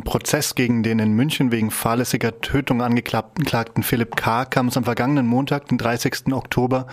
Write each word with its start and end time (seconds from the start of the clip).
Im 0.00 0.04
Prozess 0.04 0.54
gegen 0.54 0.82
den 0.82 0.98
in 0.98 1.12
München 1.12 1.52
wegen 1.52 1.70
fahrlässiger 1.70 2.40
Tötung 2.40 2.80
angeklagten 2.80 3.82
Philipp 3.82 4.16
K. 4.16 4.46
kam 4.46 4.68
es 4.68 4.78
am 4.78 4.84
vergangenen 4.84 5.26
Montag, 5.26 5.68
den 5.68 5.76
30. 5.76 6.32
Oktober, 6.32 6.86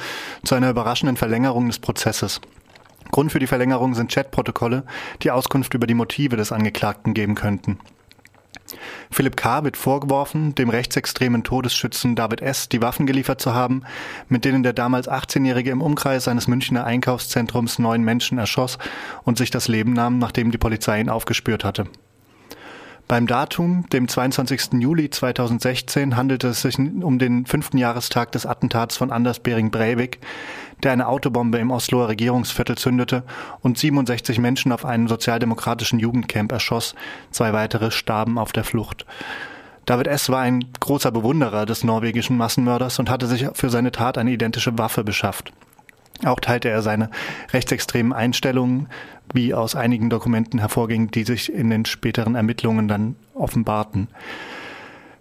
zu 0.44 0.56
einer 0.56 0.70
überraschenden 0.70 1.16
Verlängerung 1.16 1.68
des 1.68 1.80
Prozesses. 1.80 2.42
Grund 3.10 3.32
für 3.32 3.40
die 3.40 3.48
Verlängerung 3.48 3.96
sind 3.96 4.12
Chatprotokolle, 4.12 4.84
die 5.24 5.32
Auskunft 5.32 5.74
über 5.74 5.88
die 5.88 5.94
Motive 5.94 6.36
des 6.36 6.52
Angeklagten 6.52 7.14
geben 7.14 7.36
könnten. 7.36 7.80
Philipp 9.10 9.38
K. 9.38 9.64
wird 9.64 9.78
vorgeworfen, 9.78 10.54
dem 10.56 10.70
rechtsextremen 10.70 11.46
Todesschützen 11.46 12.18
David 12.18 12.42
S. 12.42 12.68
die 12.68 12.82
Waffen 12.82 13.06
geliefert 13.06 13.40
zu 13.40 13.54
haben, 13.54 13.84
mit 14.28 14.44
denen 14.44 14.64
der 14.64 14.74
damals 14.74 15.10
18-Jährige 15.10 15.72
im 15.72 15.82
Umkreis 15.82 16.28
eines 16.28 16.50
Münchner 16.50 16.84
Einkaufszentrums 16.84 17.80
neun 17.80 18.04
Menschen 18.04 18.38
erschoss 18.38 18.78
und 19.24 19.38
sich 19.38 19.50
das 19.50 19.70
Leben 19.70 19.94
nahm, 19.94 20.20
nachdem 20.20 20.52
die 20.52 20.58
Polizei 20.58 21.00
ihn 21.00 21.10
aufgespürt 21.10 21.64
hatte. 21.64 21.86
Beim 23.08 23.26
Datum, 23.26 23.86
dem 23.94 24.10
22. 24.10 24.82
Juli 24.82 25.10
2016, 25.10 26.18
handelte 26.18 26.50
es 26.50 26.62
sich 26.62 26.78
um 26.78 27.20
den 27.20 27.46
fünften 27.46 27.78
Jahrestag 27.78 28.34
des 28.34 28.46
Attentats 28.46 28.98
von 28.98 29.14
Anders 29.14 29.40
Bering 29.40 29.72
Breivik, 29.72 30.20
der 30.84 30.92
eine 30.92 31.08
Autobombe 31.08 31.58
im 31.58 31.72
Osloer 31.72 32.10
Regierungsviertel 32.10 32.78
zündete 32.78 33.24
und 33.62 33.78
67 33.78 34.40
Menschen 34.40 34.74
auf 34.74 34.84
einem 34.84 35.08
sozialdemokratischen 35.08 36.00
Jugendcamp 36.00 36.52
erschoss, 36.52 36.96
zwei 37.32 37.54
weitere 37.54 37.92
starben 37.92 38.38
auf 38.38 38.52
der 38.52 38.66
Flucht. 38.66 39.06
David 39.86 40.08
S. 40.08 40.28
war 40.28 40.42
ein 40.42 40.66
großer 40.82 41.12
Bewunderer 41.12 41.66
des 41.66 41.86
norwegischen 41.86 42.36
Massenmörders 42.36 43.00
und 43.00 43.10
hatte 43.10 43.28
sich 43.28 43.48
für 43.54 43.70
seine 43.70 43.94
Tat 43.94 44.18
eine 44.18 44.32
identische 44.32 44.78
Waffe 44.78 45.06
beschafft. 45.06 45.54
Auch 46.26 46.40
teilte 46.40 46.70
er 46.70 46.82
seine 46.82 47.10
rechtsextremen 47.54 48.14
Einstellungen, 48.14 48.88
wie 49.34 49.54
aus 49.54 49.76
einigen 49.76 50.10
Dokumenten 50.10 50.60
hervorging, 50.60 51.12
die 51.12 51.24
sich 51.24 51.52
in 51.52 51.70
den 51.70 51.86
späteren 51.86 52.36
Ermittlungen 52.36 52.88
dann 52.88 53.16
offenbarten. 53.34 54.08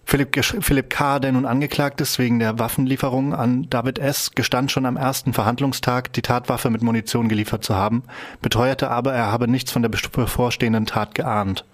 Philipp, 0.09 0.89
K., 0.89 1.19
der 1.19 1.33
nun 1.33 1.47
angeklagt 1.47 2.01
ist 2.01 2.21
wegen 2.21 2.39
der 2.39 2.61
Waffenlieferung 2.61 3.35
an 3.35 3.69
David 3.69 3.99
S., 3.99 4.31
gestand 4.31 4.71
schon 4.71 4.87
am 4.87 4.97
ersten 4.97 5.33
Verhandlungstag, 5.33 6.13
die 6.13 6.23
Tatwaffe 6.23 6.71
mit 6.71 6.81
Munition 6.81 7.29
geliefert 7.29 7.65
zu 7.65 7.75
haben, 7.75 8.05
beteuerte 8.41 8.89
aber, 8.89 9.13
er 9.13 9.33
habe 9.33 9.49
nichts 9.49 9.73
von 9.73 9.83
der 9.83 9.89
bevorstehenden 9.89 10.87
Tat 10.87 11.17
geahnt. 11.17 11.65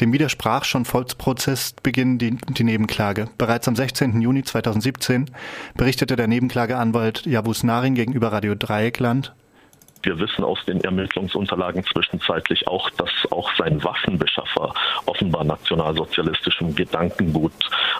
Dem 0.00 0.12
widersprach 0.12 0.64
schon 0.64 0.84
vor 0.84 1.04
Prozessbeginn 1.06 2.18
die, 2.18 2.36
die 2.36 2.64
Nebenklage. 2.64 3.28
Bereits 3.38 3.66
am 3.68 3.76
16. 3.76 4.20
Juni 4.20 4.44
2017 4.44 5.30
berichtete 5.74 6.16
der 6.16 6.26
Nebenklageanwalt 6.26 7.24
Javus 7.26 7.62
Narin 7.62 7.94
gegenüber 7.94 8.32
Radio 8.32 8.54
Dreieckland, 8.54 9.34
wir 10.06 10.18
wissen 10.20 10.44
aus 10.44 10.64
den 10.64 10.80
Ermittlungsunterlagen 10.80 11.84
zwischenzeitlich 11.84 12.68
auch, 12.68 12.88
dass 12.90 13.10
auch 13.30 13.50
sein 13.56 13.82
Waffenbeschaffer 13.82 14.72
offenbar 15.04 15.44
nationalsozialistischem 15.44 16.74
Gedankengut 16.74 17.52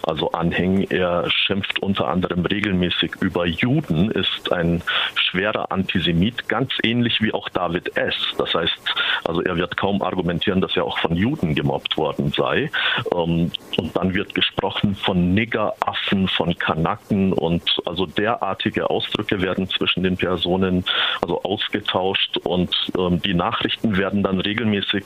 also 0.02 0.30
anhängen. 0.30 0.88
Er 0.90 1.28
schimpft 1.30 1.80
unter 1.80 2.08
anderem 2.08 2.46
regelmäßig 2.46 3.16
über 3.20 3.46
Juden, 3.46 4.10
ist 4.10 4.52
ein 4.52 4.82
schwerer 5.16 5.72
Antisemit, 5.72 6.48
ganz 6.48 6.72
ähnlich 6.82 7.20
wie 7.20 7.34
auch 7.34 7.48
David 7.48 7.96
S. 7.96 8.14
Das 8.38 8.54
heißt, 8.54 8.78
also 9.24 9.42
er 9.42 9.56
wird 9.56 9.76
kaum 9.76 10.02
argumentieren, 10.02 10.60
dass 10.60 10.76
er 10.76 10.84
auch 10.84 10.98
von 10.98 11.16
Juden 11.16 11.54
gemobbt 11.54 11.96
worden 11.96 12.32
sei. 12.36 12.70
Ähm, 13.14 13.50
und 13.76 13.96
dann 13.96 14.14
wird 14.14 14.34
gesprochen 14.34 14.94
von 14.94 15.34
Niggeraffen, 15.34 16.28
von 16.28 16.56
Kanaken 16.56 17.32
und 17.32 17.62
also 17.84 17.95
derartige 18.16 18.90
Ausdrücke 18.90 19.40
werden 19.40 19.68
zwischen 19.68 20.02
den 20.02 20.16
Personen 20.16 20.84
also 21.22 21.42
ausgetauscht 21.42 22.36
und 22.38 22.74
ähm, 22.98 23.20
die 23.22 23.34
Nachrichten 23.34 23.96
werden 23.96 24.22
dann 24.22 24.40
regelmäßig 24.40 25.04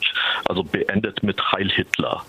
also 0.48 0.62
beendet 0.62 1.22
mit 1.22 1.41
Heil 1.52 1.70
Hitler. 1.70 2.22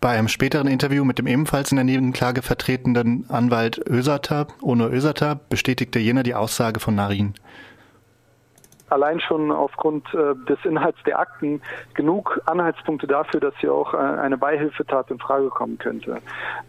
Bei 0.00 0.18
einem 0.18 0.26
späteren 0.26 0.66
Interview 0.66 1.04
mit 1.04 1.18
dem 1.18 1.28
ebenfalls 1.28 1.70
in 1.70 1.76
der 1.76 1.84
Nebenklage 1.84 2.42
vertretenen 2.42 3.26
Anwalt 3.28 3.80
Öserter, 3.88 4.48
Ono 4.60 4.88
Öserter, 4.88 5.36
bestätigte 5.48 6.00
jener 6.00 6.24
die 6.24 6.34
Aussage 6.34 6.80
von 6.80 6.96
Narin 6.96 7.34
allein 8.92 9.20
schon 9.20 9.50
aufgrund 9.50 10.06
äh, 10.14 10.34
des 10.48 10.58
Inhalts 10.64 10.98
der 11.04 11.18
Akten 11.18 11.62
genug 11.94 12.40
Anhaltspunkte 12.46 13.06
dafür, 13.06 13.40
dass 13.40 13.54
hier 13.58 13.72
auch 13.72 13.94
äh, 13.94 13.96
eine 13.96 14.36
Beihilfetat 14.36 15.10
in 15.10 15.18
Frage 15.18 15.48
kommen 15.48 15.78
könnte. 15.78 16.18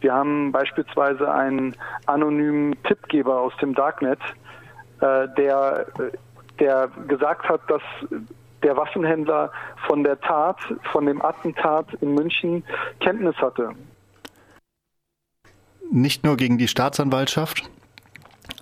Wir 0.01 0.13
haben 0.13 0.51
beispielsweise 0.51 1.31
einen 1.31 1.75
anonymen 2.05 2.81
Tippgeber 2.83 3.39
aus 3.41 3.53
dem 3.61 3.75
Darknet, 3.75 4.19
äh, 5.01 5.27
der, 5.37 5.85
der 6.59 6.89
gesagt 7.07 7.47
hat, 7.49 7.61
dass 7.67 7.81
der 8.63 8.77
Waffenhändler 8.77 9.51
von 9.87 10.03
der 10.03 10.19
Tat, 10.21 10.57
von 10.91 11.05
dem 11.05 11.21
Attentat 11.21 11.93
in 11.99 12.13
München 12.13 12.63
Kenntnis 13.01 13.35
hatte. 13.37 13.71
Nicht 15.91 16.23
nur 16.23 16.37
gegen 16.37 16.57
die 16.57 16.69
Staatsanwaltschaft, 16.69 17.69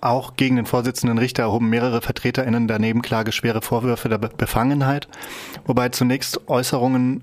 auch 0.02 0.36
gegen 0.36 0.56
den 0.56 0.66
Vorsitzenden 0.66 1.18
Richter 1.18 1.44
erhoben 1.44 1.70
mehrere 1.70 2.02
VertreterInnen 2.02 2.68
der 2.68 2.78
Nebenklage 2.78 3.32
schwere 3.32 3.62
Vorwürfe 3.62 4.08
der 4.08 4.18
Befangenheit, 4.18 5.08
wobei 5.64 5.88
zunächst 5.88 6.48
Äußerungen 6.48 7.22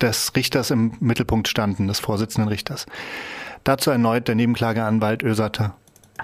des 0.00 0.34
Richters 0.36 0.70
im 0.70 0.92
Mittelpunkt 1.00 1.48
standen, 1.48 1.88
des 1.88 1.98
Vorsitzenden 1.98 2.48
Richters. 2.48 2.86
Dazu 3.64 3.90
erneut 3.90 4.28
der 4.28 4.36
Nebenklageanwalt 4.36 5.22
Ösater. 5.22 5.74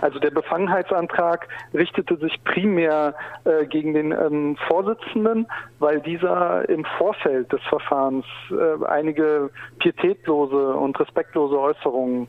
Also 0.01 0.19
der 0.19 0.31
Befangenheitsantrag 0.31 1.49
richtete 1.73 2.17
sich 2.17 2.43
primär 2.45 3.15
äh, 3.45 3.67
gegen 3.67 3.95
den 3.95 4.13
ähm, 4.13 4.57
Vorsitzenden, 4.69 5.47
weil 5.79 6.01
dieser 6.01 6.69
im 6.69 6.85
Vorfeld 6.99 7.53
des 7.53 7.63
Verfahrens 7.69 8.27
äh, 8.51 8.85
einige 8.87 9.51
pietätlose 9.79 10.75
und 10.75 10.99
respektlose 10.99 11.59
Äußerungen 11.59 12.27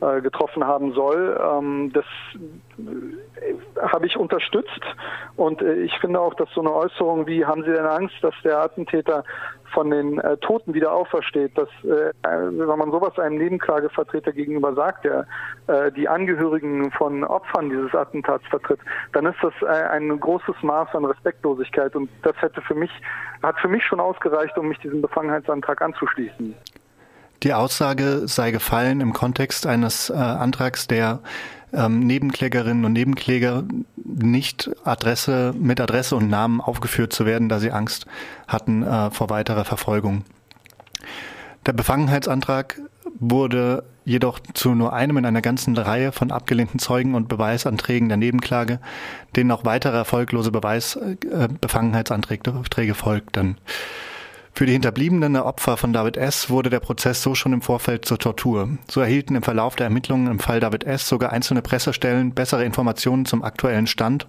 äh, 0.00 0.20
getroffen 0.20 0.64
haben 0.64 0.92
soll. 0.92 1.38
Ähm, 1.42 1.92
das 1.92 2.04
äh, 2.78 3.54
habe 3.82 4.06
ich 4.06 4.16
unterstützt 4.16 4.82
und 5.36 5.60
äh, 5.60 5.74
ich 5.74 5.98
finde 5.98 6.20
auch, 6.20 6.34
dass 6.34 6.48
so 6.54 6.60
eine 6.60 6.72
Äußerung 6.72 7.26
wie 7.26 7.44
haben 7.44 7.64
Sie 7.64 7.72
denn 7.72 7.86
Angst, 7.86 8.14
dass 8.22 8.34
der 8.44 8.58
Attentäter 8.60 9.24
von 9.72 9.90
den 9.90 10.18
äh, 10.18 10.36
Toten 10.38 10.74
wieder 10.74 10.92
aufersteht, 10.92 11.56
dass 11.56 11.68
äh, 11.84 12.12
wenn 12.22 12.78
man 12.78 12.90
sowas 12.90 13.18
einem 13.18 13.38
Nebenklagevertreter 13.38 14.32
gegenüber 14.32 14.74
sagt, 14.74 15.04
der 15.04 15.26
äh, 15.66 15.92
die 15.92 16.08
Angehörigen 16.08 16.90
von 16.92 17.24
Opfern 17.24 17.70
dieses 17.70 17.94
Attentats 17.94 18.44
vertritt, 18.48 18.80
dann 19.12 19.26
ist 19.26 19.38
das 19.42 19.54
äh, 19.62 19.66
ein 19.66 20.18
großes 20.18 20.56
Maß 20.62 20.94
an 20.94 21.04
Respektlosigkeit 21.04 21.94
und 21.96 22.08
das 22.22 22.36
hätte 22.40 22.60
für 22.62 22.74
mich 22.74 22.90
hat 23.42 23.58
für 23.60 23.68
mich 23.68 23.84
schon 23.84 24.00
ausgereicht, 24.00 24.56
um 24.58 24.68
mich 24.68 24.78
diesem 24.78 25.00
Befangenheitsantrag 25.00 25.80
anzuschließen. 25.80 26.54
Die 27.44 27.54
Aussage 27.54 28.26
sei 28.26 28.50
gefallen 28.50 29.00
im 29.00 29.12
Kontext 29.12 29.64
eines 29.66 30.10
äh, 30.10 30.14
Antrags, 30.14 30.88
der 30.88 31.20
ähm, 31.72 32.00
Nebenklägerinnen 32.00 32.84
und 32.84 32.92
Nebenkläger 32.92 33.64
nicht 34.04 34.70
Adresse 34.84 35.54
mit 35.58 35.80
Adresse 35.80 36.16
und 36.16 36.28
Namen 36.28 36.60
aufgeführt 36.60 37.12
zu 37.12 37.26
werden, 37.26 37.48
da 37.48 37.58
sie 37.60 37.72
Angst 37.72 38.06
hatten 38.46 38.82
äh, 38.82 39.10
vor 39.10 39.30
weiterer 39.30 39.64
Verfolgung. 39.64 40.24
Der 41.66 41.72
Befangenheitsantrag 41.72 42.80
wurde 43.20 43.84
jedoch 44.04 44.40
zu 44.54 44.74
nur 44.74 44.94
einem 44.94 45.18
in 45.18 45.26
einer 45.26 45.42
ganzen 45.42 45.76
Reihe 45.76 46.12
von 46.12 46.30
abgelehnten 46.30 46.78
Zeugen 46.78 47.14
und 47.14 47.28
Beweisanträgen 47.28 48.08
der 48.08 48.16
Nebenklage, 48.16 48.80
denen 49.36 49.50
auch 49.50 49.64
weitere 49.64 49.96
erfolglose 49.96 50.50
Beweis, 50.50 50.96
äh, 50.96 51.48
Befangenheitsanträge 51.60 52.94
folgten. 52.94 53.58
Für 54.58 54.66
die 54.66 54.72
Hinterbliebenen 54.72 55.34
der 55.34 55.46
Opfer 55.46 55.76
von 55.76 55.92
David 55.92 56.16
S. 56.16 56.50
wurde 56.50 56.68
der 56.68 56.80
Prozess 56.80 57.22
so 57.22 57.36
schon 57.36 57.52
im 57.52 57.62
Vorfeld 57.62 58.04
zur 58.04 58.18
Tortur. 58.18 58.68
So 58.90 59.00
erhielten 59.00 59.36
im 59.36 59.44
Verlauf 59.44 59.76
der 59.76 59.84
Ermittlungen 59.84 60.26
im 60.26 60.40
Fall 60.40 60.58
David 60.58 60.82
S. 60.82 61.08
sogar 61.08 61.30
einzelne 61.30 61.62
Pressestellen 61.62 62.32
bessere 62.32 62.64
Informationen 62.64 63.24
zum 63.24 63.44
aktuellen 63.44 63.86
Stand 63.86 64.26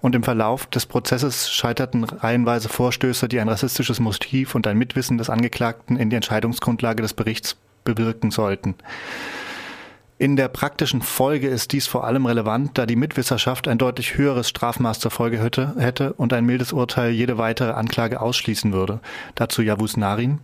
und 0.00 0.14
im 0.14 0.22
Verlauf 0.22 0.66
des 0.66 0.86
Prozesses 0.86 1.50
scheiterten 1.50 2.04
reihenweise 2.04 2.68
Vorstöße, 2.68 3.26
die 3.26 3.40
ein 3.40 3.48
rassistisches 3.48 3.98
Motiv 3.98 4.54
und 4.54 4.64
ein 4.68 4.78
Mitwissen 4.78 5.18
des 5.18 5.28
Angeklagten 5.28 5.96
in 5.96 6.08
die 6.08 6.14
Entscheidungsgrundlage 6.14 7.02
des 7.02 7.12
Berichts 7.12 7.56
bewirken 7.82 8.30
sollten. 8.30 8.76
In 10.16 10.36
der 10.36 10.46
praktischen 10.46 11.02
Folge 11.02 11.48
ist 11.48 11.72
dies 11.72 11.88
vor 11.88 12.04
allem 12.04 12.26
relevant, 12.26 12.78
da 12.78 12.86
die 12.86 12.94
Mitwisserschaft 12.94 13.66
ein 13.66 13.78
deutlich 13.78 14.16
höheres 14.16 14.48
Strafmaß 14.48 15.00
zur 15.00 15.10
Folge 15.10 15.42
hätte, 15.42 15.74
hätte 15.76 16.12
und 16.12 16.32
ein 16.32 16.46
mildes 16.46 16.72
Urteil 16.72 17.10
jede 17.10 17.36
weitere 17.36 17.72
Anklage 17.72 18.20
ausschließen 18.20 18.72
würde. 18.72 19.00
Dazu 19.34 19.60
Javus 19.60 19.96
Narin. 19.96 20.38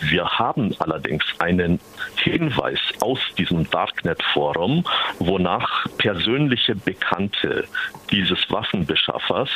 Wir 0.00 0.26
haben 0.26 0.74
allerdings 0.78 1.22
einen 1.38 1.78
Hinweis 2.16 2.80
aus 3.00 3.18
diesem 3.36 3.68
Darknet-Forum, 3.68 4.84
wonach 5.18 5.86
persönliche 5.98 6.74
Bekannte 6.74 7.66
dieses 8.10 8.50
Waffenbeschaffers, 8.50 9.50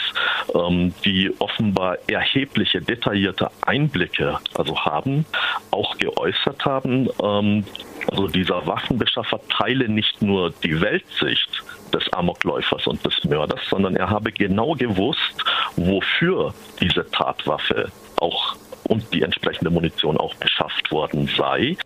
ähm, 0.55 0.93
die 1.07 1.33
offenbar 1.39 1.97
erhebliche 2.07 2.83
detaillierte 2.83 3.51
Einblicke 3.63 4.39
also 4.53 4.79
haben, 4.79 5.25
auch 5.71 5.97
geäußert 5.97 6.67
haben, 6.67 7.09
ähm, 7.23 7.65
also 8.11 8.29
dieser 8.29 8.67
Waffenbeschaffer 8.67 9.41
teile 9.49 9.89
nicht 9.89 10.23
nur 10.23 10.51
die 10.63 10.81
Weltsicht 10.81 11.63
des 11.93 12.13
Amokläufers 12.13 12.87
und 12.87 13.05
des 13.05 13.25
Mörders, 13.25 13.61
sondern 13.69 13.97
er 13.97 14.11
habe 14.11 14.33
genau 14.33 14.75
gewusst, 14.75 15.45
wofür 15.77 16.55
diese 16.81 17.09
Tatwaffe 17.11 17.91
auch 18.17 18.57
und 18.85 19.13
die 19.13 19.23
entsprechende 19.23 19.71
Munition 19.71 20.17
auch 20.19 20.35
beschafft 20.35 20.91
worden 20.91 21.31
sei. 21.37 21.77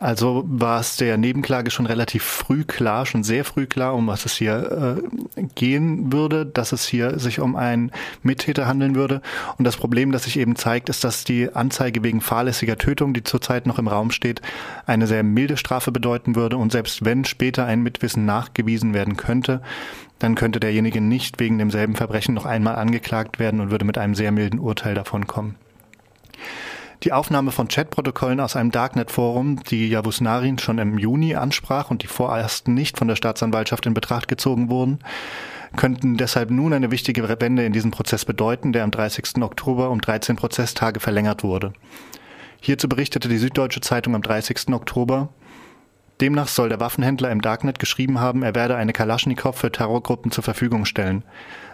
Also 0.00 0.44
war 0.46 0.80
es 0.80 0.96
der 0.96 1.18
Nebenklage 1.18 1.70
schon 1.70 1.84
relativ 1.84 2.24
früh 2.24 2.64
klar, 2.64 3.04
schon 3.04 3.22
sehr 3.22 3.44
früh 3.44 3.66
klar, 3.66 3.94
um 3.94 4.06
was 4.06 4.24
es 4.24 4.34
hier 4.34 5.02
äh, 5.36 5.42
gehen 5.54 6.10
würde, 6.10 6.46
dass 6.46 6.72
es 6.72 6.86
hier 6.86 7.18
sich 7.18 7.38
um 7.38 7.54
einen 7.54 7.92
Mittäter 8.22 8.66
handeln 8.66 8.94
würde. 8.94 9.20
Und 9.58 9.66
das 9.66 9.76
Problem, 9.76 10.10
das 10.10 10.24
sich 10.24 10.38
eben 10.38 10.56
zeigt, 10.56 10.88
ist, 10.88 11.04
dass 11.04 11.24
die 11.24 11.54
Anzeige 11.54 12.02
wegen 12.02 12.22
fahrlässiger 12.22 12.78
Tötung, 12.78 13.12
die 13.12 13.24
zurzeit 13.24 13.66
noch 13.66 13.78
im 13.78 13.88
Raum 13.88 14.10
steht, 14.10 14.40
eine 14.86 15.06
sehr 15.06 15.22
milde 15.22 15.58
Strafe 15.58 15.92
bedeuten 15.92 16.34
würde. 16.34 16.56
Und 16.56 16.72
selbst 16.72 17.04
wenn 17.04 17.26
später 17.26 17.66
ein 17.66 17.82
Mitwissen 17.82 18.24
nachgewiesen 18.24 18.94
werden 18.94 19.18
könnte, 19.18 19.60
dann 20.18 20.34
könnte 20.34 20.60
derjenige 20.60 21.02
nicht 21.02 21.40
wegen 21.40 21.58
demselben 21.58 21.94
Verbrechen 21.94 22.34
noch 22.34 22.46
einmal 22.46 22.76
angeklagt 22.76 23.38
werden 23.38 23.60
und 23.60 23.70
würde 23.70 23.84
mit 23.84 23.98
einem 23.98 24.14
sehr 24.14 24.32
milden 24.32 24.60
Urteil 24.60 24.94
davon 24.94 25.26
kommen. 25.26 25.56
Die 27.02 27.12
Aufnahme 27.12 27.50
von 27.50 27.68
Chatprotokollen 27.68 28.40
aus 28.40 28.56
einem 28.56 28.72
Darknet-Forum, 28.72 29.62
die 29.64 29.88
Javus 29.88 30.20
Narin 30.20 30.58
schon 30.58 30.76
im 30.76 30.98
Juni 30.98 31.34
ansprach 31.34 31.90
und 31.90 32.02
die 32.02 32.06
vorerst 32.06 32.68
nicht 32.68 32.98
von 32.98 33.08
der 33.08 33.16
Staatsanwaltschaft 33.16 33.86
in 33.86 33.94
Betracht 33.94 34.28
gezogen 34.28 34.68
wurden, 34.68 34.98
könnten 35.76 36.18
deshalb 36.18 36.50
nun 36.50 36.74
eine 36.74 36.90
wichtige 36.90 37.26
Wende 37.40 37.64
in 37.64 37.72
diesem 37.72 37.90
Prozess 37.90 38.26
bedeuten, 38.26 38.74
der 38.74 38.84
am 38.84 38.90
30. 38.90 39.42
Oktober 39.42 39.88
um 39.88 40.02
13 40.02 40.36
Prozesstage 40.36 41.00
verlängert 41.00 41.42
wurde. 41.42 41.72
Hierzu 42.60 42.86
berichtete 42.86 43.30
die 43.30 43.38
Süddeutsche 43.38 43.80
Zeitung 43.80 44.14
am 44.14 44.20
30. 44.20 44.68
Oktober, 44.74 45.30
Demnach 46.20 46.48
soll 46.48 46.68
der 46.68 46.80
Waffenhändler 46.80 47.30
im 47.30 47.40
Darknet 47.40 47.78
geschrieben 47.78 48.20
haben, 48.20 48.42
er 48.42 48.54
werde 48.54 48.76
eine 48.76 48.92
Kalaschnikow 48.92 49.56
für 49.56 49.72
Terrorgruppen 49.72 50.30
zur 50.30 50.44
Verfügung 50.44 50.84
stellen. 50.84 51.24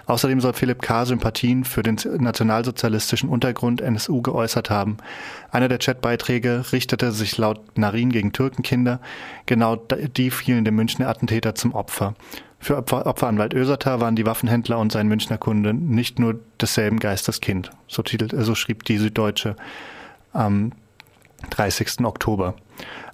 Außerdem 0.06 0.40
soll 0.40 0.52
Philipp 0.52 0.82
K. 0.82 1.04
Sympathien 1.04 1.64
für 1.64 1.82
den 1.82 1.96
nationalsozialistischen 2.18 3.28
Untergrund 3.28 3.80
NSU 3.80 4.22
geäußert 4.22 4.70
haben. 4.70 4.98
Einer 5.50 5.68
der 5.68 5.78
Chatbeiträge 5.78 6.64
richtete 6.72 7.10
sich 7.10 7.36
laut 7.38 7.76
Narin 7.76 8.10
gegen 8.10 8.32
Türkenkinder. 8.32 9.00
Genau 9.46 9.74
die 9.74 10.30
fielen 10.30 10.64
dem 10.64 10.76
Münchner 10.76 11.08
Attentäter 11.08 11.56
zum 11.56 11.74
Opfer. 11.74 12.14
Für 12.60 12.76
Opfer, 12.76 13.06
Opferanwalt 13.06 13.52
Öserter 13.52 14.00
waren 14.00 14.14
die 14.14 14.26
Waffenhändler 14.26 14.78
und 14.78 14.92
sein 14.92 15.08
Münchner 15.08 15.38
Kunde 15.38 15.74
nicht 15.74 16.20
nur 16.20 16.38
desselben 16.60 17.00
Geistes 17.00 17.40
Kind. 17.40 17.70
So, 17.88 18.02
titelt, 18.02 18.32
so 18.36 18.54
schrieb 18.54 18.84
die 18.84 18.98
Süddeutsche 18.98 19.56
am 20.32 20.70
30. 21.50 22.04
Oktober. 22.04 22.54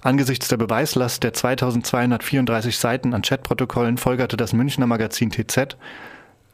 Angesichts 0.01 0.47
der 0.47 0.57
Beweislast 0.57 1.23
der 1.23 1.33
2234 1.33 2.77
Seiten 2.77 3.13
an 3.13 3.21
Chatprotokollen 3.21 3.97
folgerte 3.97 4.37
das 4.37 4.53
Münchner 4.53 4.87
Magazin 4.87 5.31
TZ, 5.31 5.77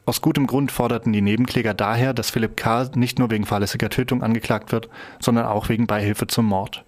aus 0.06 0.22
gutem 0.22 0.46
Grund 0.46 0.72
forderten 0.72 1.12
die 1.12 1.20
Nebenkläger 1.20 1.74
daher, 1.74 2.14
dass 2.14 2.30
Philipp 2.30 2.56
K. 2.56 2.90
nicht 2.94 3.18
nur 3.18 3.30
wegen 3.30 3.46
fahrlässiger 3.46 3.90
Tötung 3.90 4.22
angeklagt 4.22 4.72
wird, 4.72 4.88
sondern 5.20 5.46
auch 5.46 5.68
wegen 5.68 5.86
Beihilfe 5.86 6.26
zum 6.26 6.46
Mord. 6.46 6.84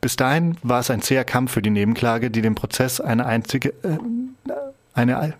Bis 0.00 0.16
dahin 0.16 0.56
war 0.62 0.80
es 0.80 0.90
ein 0.90 1.02
zäher 1.02 1.24
Kampf 1.24 1.52
für 1.52 1.62
die 1.62 1.70
Nebenklage, 1.70 2.30
die 2.30 2.42
dem 2.42 2.54
Prozess 2.54 3.00
eine 3.00 3.26
einzige, 3.26 3.70
äh, 3.82 3.98
eine, 4.94 5.34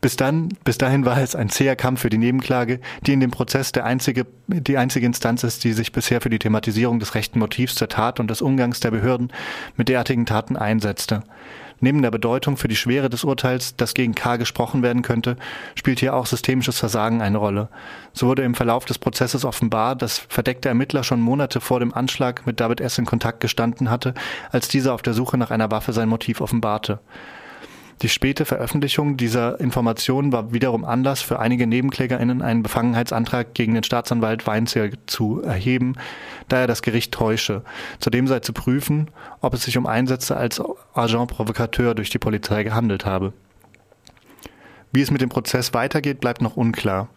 bis 0.00 0.16
dann, 0.16 0.48
bis 0.64 0.78
dahin 0.78 1.04
war 1.04 1.18
es 1.18 1.34
ein 1.34 1.50
zäher 1.50 1.76
Kampf 1.76 2.00
für 2.00 2.10
die 2.10 2.18
Nebenklage, 2.18 2.80
die 3.06 3.12
in 3.12 3.20
dem 3.20 3.30
Prozess 3.30 3.72
der 3.72 3.84
einzige, 3.84 4.26
die 4.46 4.78
einzige 4.78 5.06
Instanz 5.06 5.44
ist, 5.44 5.64
die 5.64 5.72
sich 5.72 5.92
bisher 5.92 6.20
für 6.20 6.30
die 6.30 6.38
Thematisierung 6.38 6.98
des 6.98 7.14
rechten 7.14 7.38
Motivs 7.38 7.74
zur 7.74 7.88
Tat 7.88 8.20
und 8.20 8.30
des 8.30 8.42
Umgangs 8.42 8.80
der 8.80 8.90
Behörden 8.90 9.32
mit 9.76 9.88
derartigen 9.88 10.26
Taten 10.26 10.56
einsetzte. 10.56 11.22
Neben 11.82 12.02
der 12.02 12.10
Bedeutung 12.10 12.58
für 12.58 12.68
die 12.68 12.76
Schwere 12.76 13.08
des 13.08 13.24
Urteils, 13.24 13.74
das 13.74 13.94
gegen 13.94 14.14
K. 14.14 14.36
gesprochen 14.36 14.82
werden 14.82 15.00
könnte, 15.00 15.36
spielt 15.74 15.98
hier 15.98 16.14
auch 16.14 16.26
systemisches 16.26 16.78
Versagen 16.78 17.22
eine 17.22 17.38
Rolle. 17.38 17.70
So 18.12 18.26
wurde 18.26 18.42
im 18.42 18.54
Verlauf 18.54 18.84
des 18.84 18.98
Prozesses 18.98 19.46
offenbar, 19.46 19.96
dass 19.96 20.18
verdeckte 20.18 20.68
Ermittler 20.68 21.04
schon 21.04 21.22
Monate 21.22 21.60
vor 21.60 21.80
dem 21.80 21.94
Anschlag 21.94 22.46
mit 22.46 22.60
David 22.60 22.82
S. 22.82 22.98
in 22.98 23.06
Kontakt 23.06 23.40
gestanden 23.40 23.90
hatte, 23.90 24.12
als 24.50 24.68
dieser 24.68 24.92
auf 24.92 25.00
der 25.00 25.14
Suche 25.14 25.38
nach 25.38 25.50
einer 25.50 25.70
Waffe 25.70 25.94
sein 25.94 26.10
Motiv 26.10 26.42
offenbarte. 26.42 27.00
Die 28.02 28.08
späte 28.08 28.46
Veröffentlichung 28.46 29.18
dieser 29.18 29.60
Informationen 29.60 30.32
war 30.32 30.54
wiederum 30.54 30.86
Anlass 30.86 31.20
für 31.20 31.38
einige 31.38 31.66
NebenklägerInnen, 31.66 32.40
einen 32.40 32.62
Befangenheitsantrag 32.62 33.52
gegen 33.52 33.74
den 33.74 33.82
Staatsanwalt 33.82 34.46
Weinzierl 34.46 34.92
zu 35.06 35.42
erheben, 35.42 35.96
da 36.48 36.60
er 36.60 36.66
das 36.66 36.80
Gericht 36.80 37.12
täusche. 37.12 37.62
Zudem 37.98 38.26
sei 38.26 38.40
zu 38.40 38.54
prüfen, 38.54 39.08
ob 39.42 39.52
es 39.52 39.64
sich 39.64 39.76
um 39.76 39.86
Einsätze 39.86 40.34
als 40.34 40.62
Agent 40.94 41.30
Provocateur 41.30 41.94
durch 41.94 42.08
die 42.08 42.18
Polizei 42.18 42.62
gehandelt 42.62 43.04
habe. 43.04 43.34
Wie 44.92 45.02
es 45.02 45.10
mit 45.10 45.20
dem 45.20 45.28
Prozess 45.28 45.74
weitergeht, 45.74 46.20
bleibt 46.20 46.40
noch 46.40 46.56
unklar. 46.56 47.08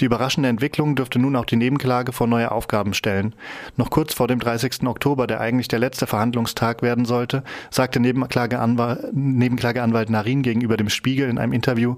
Die 0.00 0.04
überraschende 0.04 0.48
Entwicklung 0.48 0.94
dürfte 0.94 1.18
nun 1.18 1.34
auch 1.34 1.44
die 1.44 1.56
Nebenklage 1.56 2.12
vor 2.12 2.26
neue 2.26 2.52
Aufgaben 2.52 2.94
stellen. 2.94 3.34
Noch 3.76 3.90
kurz 3.90 4.14
vor 4.14 4.28
dem 4.28 4.38
30. 4.38 4.86
Oktober, 4.86 5.26
der 5.26 5.40
eigentlich 5.40 5.68
der 5.68 5.80
letzte 5.80 6.06
Verhandlungstag 6.06 6.82
werden 6.82 7.04
sollte, 7.04 7.42
sagte 7.70 7.98
Nebenklageanwalt, 7.98 9.12
Nebenklageanwalt 9.12 10.10
Narin 10.10 10.42
gegenüber 10.42 10.76
dem 10.76 10.88
Spiegel 10.88 11.28
in 11.28 11.38
einem 11.38 11.52
Interview, 11.52 11.96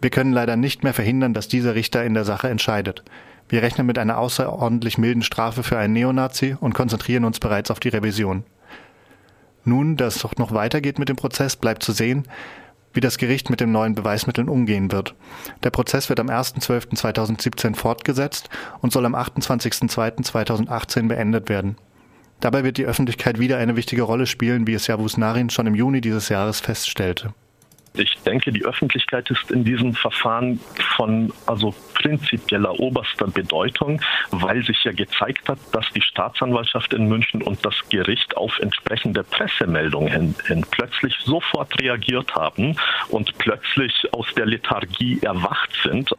wir 0.00 0.10
können 0.10 0.32
leider 0.32 0.56
nicht 0.56 0.84
mehr 0.84 0.94
verhindern, 0.94 1.34
dass 1.34 1.48
dieser 1.48 1.74
Richter 1.74 2.04
in 2.04 2.14
der 2.14 2.24
Sache 2.24 2.48
entscheidet. 2.48 3.02
Wir 3.48 3.62
rechnen 3.62 3.86
mit 3.86 3.98
einer 3.98 4.18
außerordentlich 4.18 4.96
milden 4.96 5.22
Strafe 5.22 5.62
für 5.62 5.78
einen 5.78 5.94
Neonazi 5.94 6.56
und 6.58 6.74
konzentrieren 6.74 7.24
uns 7.24 7.40
bereits 7.40 7.70
auf 7.70 7.80
die 7.80 7.88
Revision. 7.88 8.44
Nun, 9.64 9.96
dass 9.96 10.16
es 10.16 10.22
doch 10.22 10.36
noch 10.36 10.52
weitergeht 10.52 10.98
mit 10.98 11.08
dem 11.08 11.16
Prozess, 11.16 11.56
bleibt 11.56 11.82
zu 11.82 11.92
sehen, 11.92 12.28
wie 12.98 13.00
das 13.00 13.16
Gericht 13.16 13.48
mit 13.48 13.60
den 13.60 13.70
neuen 13.70 13.94
Beweismitteln 13.94 14.48
umgehen 14.48 14.90
wird. 14.90 15.14
Der 15.62 15.70
Prozess 15.70 16.08
wird 16.08 16.18
am 16.18 16.26
1.12.2017 16.30 17.76
fortgesetzt 17.76 18.48
und 18.80 18.92
soll 18.92 19.06
am 19.06 19.14
28.02.2018 19.14 21.06
beendet 21.06 21.48
werden. 21.48 21.76
Dabei 22.40 22.64
wird 22.64 22.76
die 22.76 22.86
Öffentlichkeit 22.86 23.38
wieder 23.38 23.56
eine 23.58 23.76
wichtige 23.76 24.02
Rolle 24.02 24.26
spielen, 24.26 24.66
wie 24.66 24.74
es 24.74 24.88
Javus 24.88 25.16
Narin 25.16 25.48
schon 25.48 25.68
im 25.68 25.76
Juni 25.76 26.00
dieses 26.00 26.28
Jahres 26.28 26.58
feststellte. 26.58 27.32
Ich 27.98 28.16
denke, 28.24 28.52
die 28.52 28.64
Öffentlichkeit 28.64 29.30
ist 29.30 29.50
in 29.50 29.64
diesem 29.64 29.94
Verfahren 29.94 30.60
von 30.96 31.32
also 31.46 31.74
prinzipieller 31.94 32.78
oberster 32.78 33.26
Bedeutung, 33.26 34.00
weil 34.30 34.64
sich 34.64 34.84
ja 34.84 34.92
gezeigt 34.92 35.48
hat, 35.48 35.58
dass 35.72 35.86
die 35.94 36.02
Staatsanwaltschaft 36.02 36.94
in 36.94 37.08
München 37.08 37.42
und 37.42 37.64
das 37.64 37.74
Gericht 37.88 38.36
auf 38.36 38.58
entsprechende 38.60 39.24
Pressemeldungen 39.24 40.12
hin, 40.12 40.34
hin 40.46 40.66
plötzlich 40.70 41.14
sofort 41.24 41.80
reagiert 41.80 42.34
haben 42.34 42.76
und 43.08 43.36
plötzlich 43.38 43.92
aus 44.12 44.26
der 44.36 44.46
Lethargie 44.46 45.18
erwacht 45.22 45.70
sind. 45.82 46.10